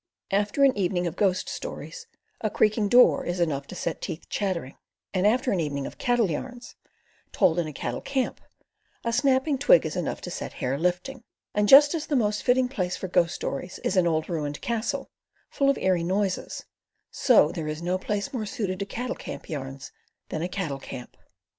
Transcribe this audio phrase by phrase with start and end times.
[0.31, 2.07] After an evening of ghost stories,
[2.43, 4.75] a creaking door is enough to set teeth chattering;
[5.13, 6.75] and after an evening of cattle yarns,
[7.31, 8.41] told in a cattle camp,
[9.05, 12.67] a snapping twig is enough to set hair lifting; and just as the most fitting
[12.67, 15.11] place for ghost stories is an old ruined castle,
[15.51, 16.65] full of eerie noises,
[17.11, 19.91] so there is no place more suited to cattle camp yarns
[20.29, 21.15] than a cattle camp.